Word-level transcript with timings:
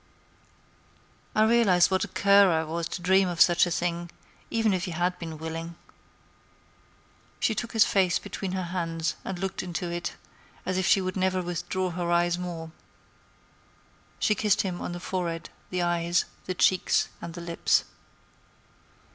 "I 1.35 1.43
realized 1.43 1.91
what 1.91 2.03
a 2.03 2.07
cur 2.07 2.49
I 2.49 2.63
was 2.63 2.87
to 2.89 3.03
dream 3.03 3.27
of 3.27 3.39
such 3.39 3.67
a 3.67 3.69
thing, 3.69 4.09
even 4.49 4.73
if 4.73 4.87
you 4.87 4.93
had 4.93 5.19
been 5.19 5.37
willing." 5.37 5.75
She 7.39 7.53
took 7.53 7.73
his 7.73 7.85
face 7.85 8.17
between 8.17 8.53
her 8.53 8.63
hands 8.63 9.13
and 9.23 9.37
looked 9.37 9.61
into 9.61 9.91
it 9.91 10.15
as 10.65 10.79
if 10.79 10.87
she 10.87 11.01
would 11.01 11.15
never 11.15 11.43
withdraw 11.43 11.91
her 11.91 12.11
eyes 12.11 12.39
more. 12.39 12.71
She 14.17 14.33
kissed 14.33 14.61
him 14.63 14.81
on 14.81 14.93
the 14.93 14.99
forehead, 14.99 15.51
the 15.69 15.83
eyes, 15.83 16.25
the 16.45 16.55
cheeks, 16.55 17.09
and 17.21 17.35
the 17.35 17.41
lips. 17.41 17.83